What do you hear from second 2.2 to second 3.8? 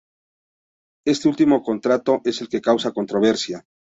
es el que causa controversia.